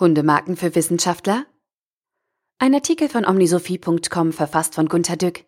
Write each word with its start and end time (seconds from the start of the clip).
Hundemarken 0.00 0.56
für 0.56 0.74
Wissenschaftler? 0.74 1.44
Ein 2.58 2.74
Artikel 2.74 3.10
von 3.10 3.26
omnisophie.com 3.26 4.32
verfasst 4.32 4.74
von 4.74 4.88
Gunter 4.88 5.16
Dück. 5.16 5.44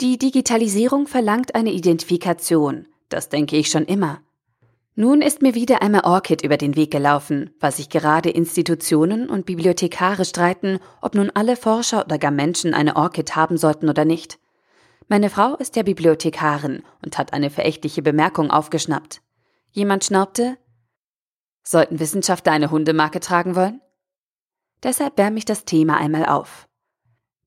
Die 0.00 0.18
Digitalisierung 0.18 1.06
verlangt 1.06 1.54
eine 1.54 1.72
Identifikation, 1.72 2.88
das 3.08 3.28
denke 3.28 3.56
ich 3.56 3.70
schon 3.70 3.84
immer. 3.84 4.20
Nun 4.96 5.22
ist 5.22 5.40
mir 5.40 5.54
wieder 5.54 5.82
einmal 5.82 6.04
Orchid 6.04 6.42
über 6.42 6.56
den 6.56 6.74
Weg 6.74 6.90
gelaufen, 6.90 7.50
was 7.60 7.76
sich 7.76 7.90
gerade 7.90 8.30
Institutionen 8.30 9.30
und 9.30 9.46
Bibliothekare 9.46 10.24
streiten, 10.24 10.80
ob 11.00 11.14
nun 11.14 11.30
alle 11.32 11.54
Forscher 11.56 12.04
oder 12.04 12.18
gar 12.18 12.32
Menschen 12.32 12.74
eine 12.74 12.96
Orchid 12.96 13.36
haben 13.36 13.56
sollten 13.56 13.88
oder 13.88 14.04
nicht. 14.04 14.40
Meine 15.06 15.30
Frau 15.30 15.54
ist 15.56 15.76
ja 15.76 15.84
Bibliothekarin 15.84 16.82
und 17.04 17.18
hat 17.18 17.32
eine 17.32 17.50
verächtliche 17.50 18.02
Bemerkung 18.02 18.50
aufgeschnappt. 18.50 19.22
Jemand 19.70 20.04
schnaubte, 20.04 20.58
sollten 21.62 22.00
Wissenschaftler 22.00 22.52
eine 22.52 22.70
Hundemarke 22.70 23.20
tragen 23.20 23.56
wollen? 23.56 23.80
Deshalb 24.82 25.18
wärme 25.18 25.38
ich 25.38 25.44
das 25.44 25.64
Thema 25.64 25.98
einmal 25.98 26.26
auf. 26.26 26.68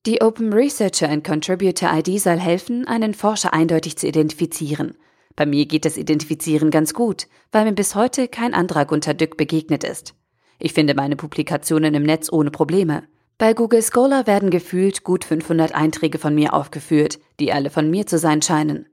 Die 0.06 0.20
Open 0.20 0.52
Researcher 0.52 1.08
and 1.08 1.24
Contributor 1.24 1.90
ID 1.92 2.20
soll 2.20 2.38
helfen, 2.38 2.86
einen 2.86 3.14
Forscher 3.14 3.54
eindeutig 3.54 3.96
zu 3.96 4.06
identifizieren. 4.06 4.96
Bei 5.34 5.46
mir 5.46 5.66
geht 5.66 5.84
das 5.84 5.96
Identifizieren 5.96 6.70
ganz 6.70 6.94
gut, 6.94 7.26
weil 7.50 7.64
mir 7.64 7.72
bis 7.72 7.94
heute 7.94 8.28
kein 8.28 8.54
anderer 8.54 8.84
Gunter 8.84 9.14
Dück 9.14 9.36
begegnet 9.36 9.82
ist. 9.82 10.14
Ich 10.58 10.74
finde 10.74 10.94
meine 10.94 11.16
Publikationen 11.16 11.94
im 11.94 12.04
Netz 12.04 12.30
ohne 12.30 12.50
Probleme. 12.50 13.04
Bei 13.38 13.52
Google 13.52 13.82
Scholar 13.82 14.26
werden 14.26 14.50
gefühlt 14.50 15.02
gut 15.02 15.24
500 15.24 15.74
Einträge 15.74 16.18
von 16.18 16.34
mir 16.34 16.54
aufgeführt, 16.54 17.18
die 17.40 17.52
alle 17.52 17.70
von 17.70 17.90
mir 17.90 18.06
zu 18.06 18.18
sein 18.18 18.42
scheinen. 18.42 18.86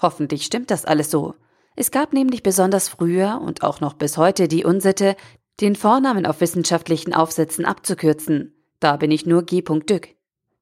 Hoffentlich 0.00 0.44
stimmt 0.44 0.70
das 0.70 0.84
alles 0.84 1.10
so. 1.10 1.34
Es 1.74 1.90
gab 1.90 2.12
nämlich 2.12 2.42
besonders 2.42 2.88
früher 2.88 3.40
und 3.42 3.62
auch 3.62 3.80
noch 3.80 3.94
bis 3.94 4.16
heute 4.16 4.48
die 4.48 4.64
Unsitte, 4.64 5.16
den 5.60 5.76
Vornamen 5.76 6.26
auf 6.26 6.40
wissenschaftlichen 6.40 7.14
Aufsätzen 7.14 7.64
abzukürzen. 7.64 8.54
Da 8.80 8.96
bin 8.96 9.10
ich 9.10 9.26
nur 9.26 9.44
G. 9.44 9.62
Dück. 9.62 10.08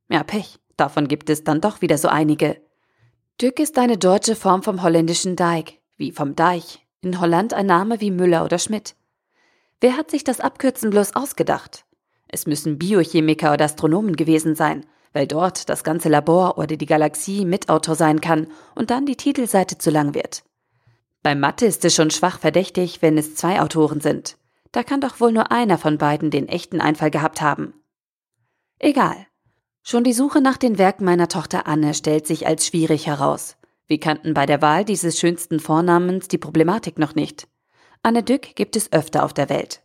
Ja, 0.08 0.22
Pech. 0.22 0.58
Davon 0.76 1.08
gibt 1.08 1.28
es 1.28 1.44
dann 1.44 1.60
doch 1.60 1.82
wieder 1.82 1.98
so 1.98 2.08
einige. 2.08 2.60
Dück 3.40 3.60
ist 3.60 3.78
eine 3.78 3.98
deutsche 3.98 4.34
Form 4.34 4.62
vom 4.62 4.82
holländischen 4.82 5.36
Dijk, 5.36 5.78
wie 5.96 6.10
vom 6.10 6.36
Deich. 6.36 6.86
In 7.02 7.20
Holland 7.20 7.54
ein 7.54 7.66
Name 7.66 8.00
wie 8.00 8.10
Müller 8.10 8.44
oder 8.44 8.58
Schmidt. 8.58 8.94
Wer 9.80 9.96
hat 9.96 10.10
sich 10.10 10.24
das 10.24 10.40
Abkürzen 10.40 10.90
bloß 10.90 11.16
ausgedacht? 11.16 11.84
Es 12.28 12.46
müssen 12.46 12.78
Biochemiker 12.78 13.52
oder 13.54 13.64
Astronomen 13.64 14.16
gewesen 14.16 14.54
sein, 14.54 14.86
weil 15.12 15.26
dort 15.26 15.68
das 15.68 15.84
ganze 15.84 16.08
Labor 16.08 16.58
oder 16.58 16.76
die 16.76 16.86
Galaxie 16.86 17.44
Mitautor 17.44 17.94
sein 17.94 18.20
kann 18.20 18.48
und 18.74 18.90
dann 18.90 19.06
die 19.06 19.16
Titelseite 19.16 19.78
zu 19.78 19.90
lang 19.90 20.14
wird. 20.14 20.44
Bei 21.22 21.34
Mathe 21.34 21.66
ist 21.66 21.84
es 21.84 21.94
schon 21.94 22.10
schwach 22.10 22.38
verdächtig, 22.38 23.02
wenn 23.02 23.18
es 23.18 23.34
zwei 23.34 23.60
Autoren 23.60 24.00
sind. 24.00 24.38
Da 24.72 24.82
kann 24.82 25.00
doch 25.00 25.20
wohl 25.20 25.32
nur 25.32 25.50
einer 25.50 25.78
von 25.78 25.98
beiden 25.98 26.30
den 26.30 26.48
echten 26.48 26.80
Einfall 26.80 27.10
gehabt 27.10 27.42
haben. 27.42 27.74
Egal. 28.78 29.26
Schon 29.82 30.04
die 30.04 30.12
Suche 30.12 30.40
nach 30.40 30.56
den 30.56 30.78
Werken 30.78 31.04
meiner 31.04 31.28
Tochter 31.28 31.66
Anne 31.66 31.94
stellt 31.94 32.26
sich 32.26 32.46
als 32.46 32.66
schwierig 32.66 33.06
heraus. 33.06 33.56
Wir 33.86 33.98
kannten 33.98 34.34
bei 34.34 34.46
der 34.46 34.62
Wahl 34.62 34.84
dieses 34.84 35.18
schönsten 35.18 35.58
Vornamens 35.58 36.28
die 36.28 36.38
Problematik 36.38 36.98
noch 36.98 37.14
nicht. 37.14 37.48
Anne 38.02 38.22
Dück 38.22 38.54
gibt 38.54 38.76
es 38.76 38.92
öfter 38.92 39.24
auf 39.24 39.34
der 39.34 39.48
Welt. 39.48 39.82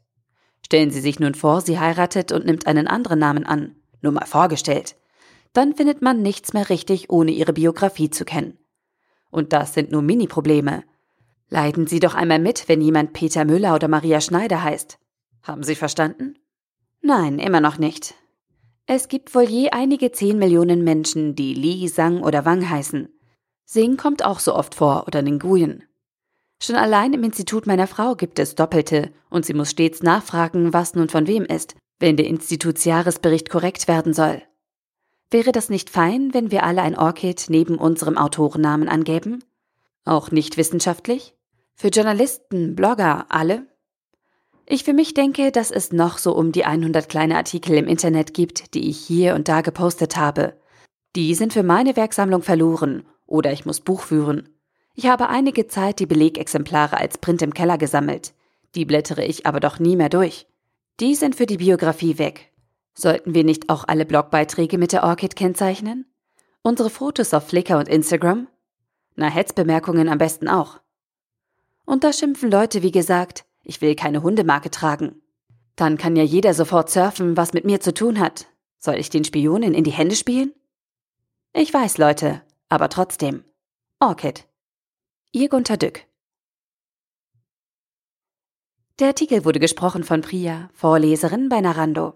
Stellen 0.66 0.92
Sie 0.92 1.02
sich 1.02 1.20
nun 1.20 1.36
vor, 1.36 1.62
sie 1.62 1.80
heiratet 1.80 2.32
und 2.32 2.46
nimmt 2.46 2.68
einen 2.68 2.88
anderen 2.88 3.20
Namen 3.20 3.46
an. 3.46 3.76
Nur 4.02 4.14
mal 4.14 4.26
vorgestellt. 4.26 4.96
Dann 5.54 5.76
findet 5.76 6.02
man 6.02 6.22
nichts 6.22 6.54
mehr 6.54 6.70
richtig, 6.70 7.10
ohne 7.10 7.32
ihre 7.32 7.54
Biografie 7.54 8.10
zu 8.10 8.26
kennen. 8.26 8.58
Und 9.32 9.54
das 9.54 9.74
sind 9.74 9.92
nur 9.92 10.02
Mini-Probleme. 10.02 10.84
Leiden 11.50 11.88
Sie 11.88 12.00
doch 12.00 12.16
einmal 12.16 12.40
mit, 12.40 12.68
wenn 12.68 12.82
jemand 12.82 13.14
Peter 13.14 13.46
Müller 13.46 13.76
oder 13.76 13.88
Maria 13.88 14.20
Schneider 14.22 14.64
heißt. 14.64 14.98
Haben 15.44 15.64
Sie 15.64 15.76
verstanden? 15.76 16.40
Nein, 17.02 17.40
immer 17.40 17.62
noch 17.62 17.78
nicht. 17.78 18.16
Es 18.88 19.08
gibt 19.08 19.34
wohl 19.36 19.44
je 19.44 19.70
einige 19.70 20.12
zehn 20.12 20.38
Millionen 20.38 20.84
Menschen, 20.84 21.36
die 21.36 21.54
Li, 21.54 21.88
Sang 21.88 22.22
oder 22.22 22.46
Wang 22.46 22.70
heißen. 22.70 23.10
Sing 23.66 23.98
kommt 23.98 24.24
auch 24.24 24.40
so 24.40 24.56
oft 24.56 24.76
vor 24.76 25.06
oder 25.08 25.22
Nguyen. 25.22 25.84
Schon 26.62 26.76
allein 26.76 27.14
im 27.14 27.24
Institut 27.24 27.68
meiner 27.68 27.88
Frau 27.88 28.16
gibt 28.16 28.40
es 28.40 28.56
Doppelte 28.56 29.12
und 29.30 29.46
sie 29.46 29.54
muss 29.54 29.72
stets 29.72 30.04
nachfragen, 30.04 30.74
was 30.74 30.96
nun 30.96 31.10
von 31.10 31.28
wem 31.28 31.46
ist, 31.46 31.76
wenn 32.00 32.18
der 32.18 32.28
Institutsjahresbericht 32.28 33.50
korrekt 33.50 33.88
werden 33.88 34.14
soll. 34.14 34.42
Wäre 35.32 35.52
das 35.52 35.70
nicht 35.70 35.90
fein, 35.90 36.34
wenn 36.34 36.52
wir 36.52 36.64
alle 36.64 36.82
ein 36.82 36.98
Orchid 36.98 37.46
neben 37.50 37.78
unserem 37.78 38.18
Autorennamen 38.18 38.88
angäben? 38.88 39.44
Auch 40.06 40.32
nicht 40.32 40.58
wissenschaftlich? 40.58 41.34
Für 41.78 41.90
Journalisten, 41.90 42.74
Blogger, 42.74 43.26
alle? 43.28 43.68
Ich 44.66 44.86
für 44.86 44.94
mich 44.94 45.14
denke, 45.14 45.52
dass 45.52 45.72
es 45.72 45.92
noch 45.92 46.18
so 46.18 46.34
um 46.34 46.54
die 46.54 46.64
100 46.64 47.10
kleine 47.10 47.36
Artikel 47.36 47.78
im 47.78 47.86
Internet 47.86 48.34
gibt, 48.34 48.74
die 48.74 48.90
ich 48.90 48.98
hier 48.98 49.36
und 49.36 49.50
da 49.50 49.60
gepostet 49.60 50.16
habe. 50.16 50.58
Die 51.18 51.36
sind 51.36 51.52
für 51.52 51.64
meine 51.64 51.98
Werksammlung 51.98 52.44
verloren 52.44 53.04
oder 53.28 53.52
ich 53.52 53.66
muss 53.66 53.82
Buch 53.82 54.04
führen. 54.04 54.48
Ich 54.94 55.08
habe 55.08 55.28
einige 55.28 55.68
Zeit 55.68 56.00
die 56.00 56.06
Belegexemplare 56.06 56.98
als 56.98 57.18
Print 57.18 57.42
im 57.42 57.54
Keller 57.54 57.78
gesammelt. 57.78 58.34
Die 58.74 58.86
blättere 58.86 59.26
ich 59.26 59.46
aber 59.46 59.60
doch 59.60 59.78
nie 59.78 59.98
mehr 59.98 60.10
durch. 60.10 60.48
Die 61.02 61.14
sind 61.14 61.36
für 61.36 61.46
die 61.46 61.58
Biografie 61.58 62.18
weg. 62.18 62.54
Sollten 62.94 63.36
wir 63.36 63.44
nicht 63.44 63.70
auch 63.70 63.84
alle 63.86 64.06
Blogbeiträge 64.06 64.78
mit 64.78 64.94
der 64.94 65.04
Orchid 65.04 65.36
kennzeichnen? 65.36 66.06
Unsere 66.62 66.90
Fotos 66.90 67.34
auf 67.34 67.50
Flickr 67.50 67.78
und 67.78 67.90
Instagram? 67.90 68.48
Na, 69.18 69.28
Hetzbemerkungen 69.28 70.08
am 70.08 70.18
besten 70.18 70.48
auch. 70.48 70.80
Und 71.86 72.04
da 72.04 72.12
schimpfen 72.12 72.52
Leute, 72.52 72.82
wie 72.82 72.92
gesagt, 72.92 73.46
ich 73.64 73.82
will 73.82 73.96
keine 73.96 74.24
Hundemarke 74.24 74.72
tragen. 74.72 75.22
Dann 75.76 75.98
kann 75.98 76.16
ja 76.16 76.24
jeder 76.24 76.54
sofort 76.54 76.90
surfen, 76.90 77.38
was 77.38 77.54
mit 77.54 77.66
mir 77.66 77.80
zu 77.80 77.94
tun 77.94 78.20
hat. 78.20 78.48
Soll 78.80 78.96
ich 78.96 79.10
den 79.10 79.24
Spionen 79.24 79.74
in 79.74 79.84
die 79.84 79.92
Hände 79.92 80.16
spielen? 80.16 80.54
Ich 81.54 81.74
weiß, 81.74 81.98
Leute, 81.98 82.42
aber 82.70 82.90
trotzdem. 82.90 83.44
Orchid. 84.00 84.48
Ihr 85.32 85.50
Gunter 85.50 85.78
Dück. 85.78 86.06
Der 89.00 89.08
Artikel 89.08 89.44
wurde 89.44 89.60
gesprochen 89.60 90.04
von 90.04 90.22
Priya, 90.22 90.70
Vorleserin 90.74 91.50
bei 91.50 91.60
Narando. 91.60 92.14